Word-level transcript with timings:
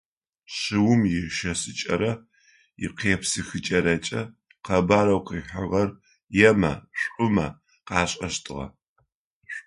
Шыум 0.55 1.01
ишэсыкӏэрэ 1.19 2.11
икъепсыхыкӏэрэкӏэ 2.85 4.21
къэбарэу 4.65 5.21
къыхьыгъэр 5.27 5.89
емэ, 6.49 6.71
шӏумэ 6.99 7.47
къашӏэщтыгъэ. 7.87 8.65